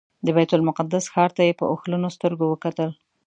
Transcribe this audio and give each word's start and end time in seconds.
د 0.25 0.27
بیت 0.35 0.51
المقدس 0.57 1.05
ښار 1.13 1.29
ته 1.37 1.41
یې 1.47 1.53
په 1.59 1.65
اوښلنو 1.71 2.07
سترګو 2.15 2.45
وکتل. 2.49 2.89